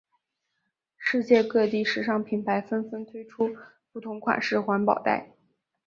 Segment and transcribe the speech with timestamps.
[0.97, 3.55] 世界各地时尚品牌纷纷推出
[3.91, 5.29] 不同款式环保袋。